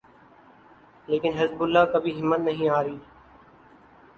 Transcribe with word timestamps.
لیکن 1.07 1.31
حزب 1.37 1.61
اللہ 1.63 1.85
کبھی 1.93 2.19
ہمت 2.21 2.39
نہیں 2.39 2.69
ہاری۔ 2.69 2.97